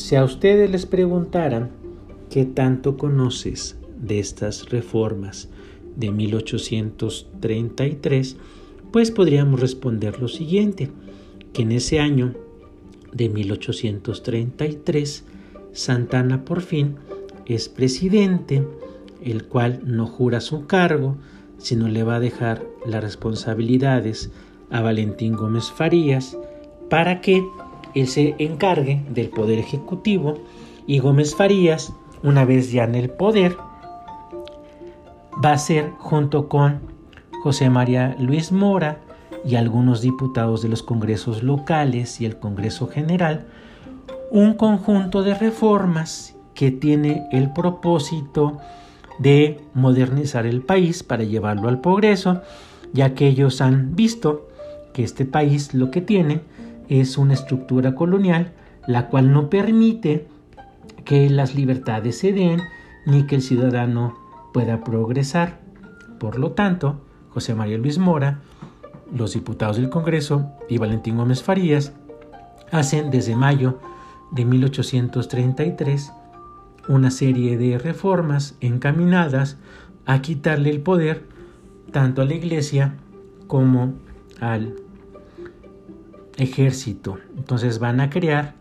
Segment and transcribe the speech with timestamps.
[0.00, 1.70] si a ustedes les preguntaran
[2.30, 5.48] qué tanto conoces de estas reformas
[5.96, 8.36] de 1833,
[8.90, 10.90] pues podríamos responder lo siguiente,
[11.52, 12.34] que en ese año
[13.12, 15.24] de 1833,
[15.72, 16.94] Santana por fin
[17.46, 18.66] es presidente,
[19.22, 21.18] el cual no jura su cargo,
[21.58, 24.30] sino le va a dejar las responsabilidades
[24.70, 26.38] a Valentín Gómez Farías
[26.88, 27.44] para que
[27.94, 30.38] él se encargue del poder ejecutivo
[30.86, 33.56] y Gómez Farías, una vez ya en el poder,
[35.42, 36.80] va a ser junto con
[37.42, 38.98] José María Luis Mora
[39.44, 43.46] y algunos diputados de los congresos locales y el Congreso General,
[44.30, 48.58] un conjunto de reformas que tiene el propósito
[49.18, 52.42] de modernizar el país para llevarlo al progreso,
[52.92, 54.48] ya que ellos han visto
[54.92, 56.40] que este país lo que tiene
[56.90, 58.52] es una estructura colonial
[58.86, 60.26] la cual no permite
[61.04, 62.60] que las libertades se den
[63.06, 64.18] ni que el ciudadano
[64.52, 65.60] pueda progresar.
[66.18, 68.40] Por lo tanto, José María Luis Mora,
[69.14, 71.92] los diputados del Congreso y Valentín Gómez Farías
[72.70, 73.78] hacen desde mayo
[74.32, 76.12] de 1833
[76.88, 79.58] una serie de reformas encaminadas
[80.06, 81.24] a quitarle el poder
[81.92, 82.94] tanto a la iglesia
[83.46, 83.94] como
[84.40, 84.74] al
[86.40, 87.18] ejército.
[87.36, 88.54] Entonces van a crear,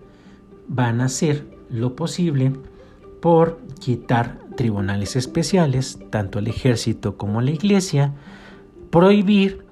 [0.68, 2.54] van a hacer lo posible
[3.22, 8.14] por quitar tribunales especiales, tanto al ejército como a la iglesia,
[8.90, 9.66] prohibir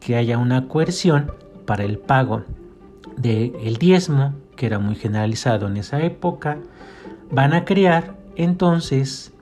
[0.00, 1.32] que haya una coerción
[1.66, 2.44] para el pago
[3.16, 6.58] del el diezmo, que era muy generalizado en esa época,
[7.30, 9.32] van a crear entonces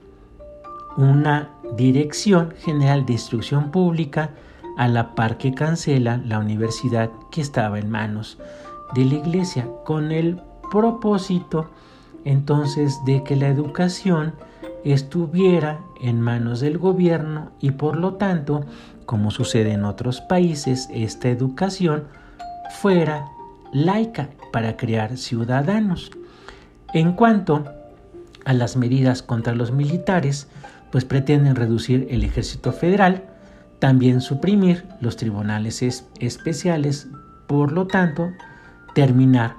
[0.97, 4.31] una Dirección General de Instrucción Pública
[4.77, 8.37] a la par que cancela la universidad que estaba en manos
[8.93, 11.69] de la iglesia con el propósito
[12.27, 14.33] entonces de que la educación
[14.83, 18.65] estuviera en manos del gobierno y por lo tanto,
[19.05, 22.05] como sucede en otros países, esta educación
[22.81, 23.25] fuera
[23.71, 26.11] laica para crear ciudadanos.
[26.93, 27.63] En cuanto
[28.45, 30.47] a las medidas contra los militares,
[30.91, 33.23] pues pretenden reducir el ejército federal,
[33.79, 35.81] también suprimir los tribunales
[36.19, 37.07] especiales,
[37.47, 38.31] por lo tanto,
[38.95, 39.55] terminar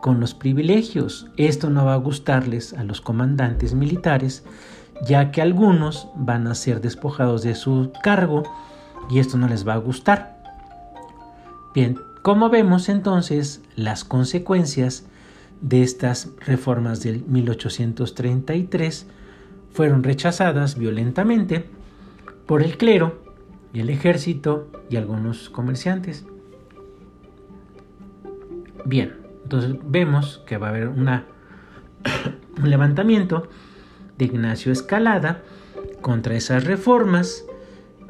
[0.00, 1.26] con los privilegios.
[1.36, 4.44] Esto no va a gustarles a los comandantes militares,
[5.06, 8.44] ya que algunos van a ser despojados de su cargo
[9.10, 10.38] y esto no les va a gustar.
[11.74, 15.04] Bien, como vemos entonces las consecuencias
[15.60, 19.06] de estas reformas del 1833
[19.72, 21.68] fueron rechazadas violentamente
[22.46, 23.27] por el clero
[23.72, 26.24] y el ejército y algunos comerciantes.
[28.84, 31.10] Bien, entonces vemos que va a haber un
[32.62, 33.48] levantamiento
[34.16, 35.42] de Ignacio Escalada
[36.00, 37.44] contra esas reformas.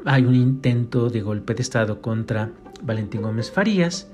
[0.05, 4.09] Hay un intento de golpe de Estado contra Valentín Gómez Farías.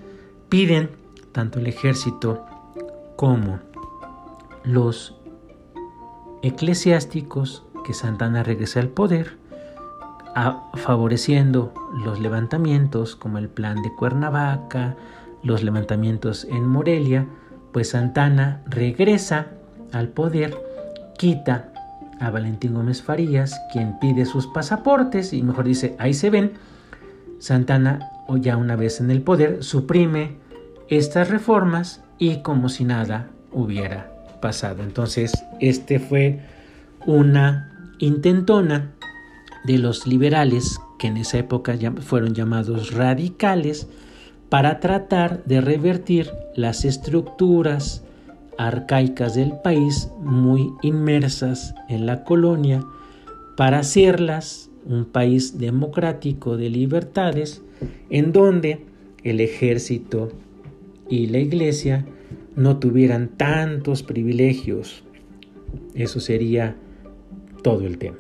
[0.50, 0.90] Piden
[1.32, 2.46] tanto el ejército
[3.16, 3.60] como
[4.64, 5.16] los
[6.42, 9.38] eclesiásticos que Santana regrese al poder,
[10.74, 11.74] favoreciendo
[12.04, 14.96] los levantamientos como el plan de Cuernavaca,
[15.44, 17.26] los levantamientos en Morelia,
[17.72, 19.48] pues Santana regresa
[19.92, 20.58] al poder,
[21.18, 21.72] quita
[22.20, 26.54] a Valentín Gómez Farías, quien pide sus pasaportes y mejor dice, ahí se ven,
[27.40, 30.38] Santana, o ya una vez en el poder, suprime
[30.90, 34.84] estas reformas y como si nada hubiera pasado.
[34.84, 36.42] Entonces, este fue
[37.06, 38.92] una intentona
[39.66, 43.88] de los liberales, que en esa época fueron llamados radicales,
[44.50, 48.04] para tratar de revertir las estructuras
[48.58, 52.86] arcaicas del país muy inmersas en la colonia,
[53.58, 57.62] para hacerlas un país democrático de libertades,
[58.10, 58.86] en donde
[59.24, 60.30] el ejército
[61.10, 62.06] y la iglesia
[62.56, 65.04] no tuvieran tantos privilegios.
[65.94, 66.76] Eso sería
[67.64, 68.18] todo el tema.